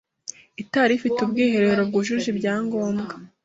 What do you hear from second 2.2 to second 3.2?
ibyangombwa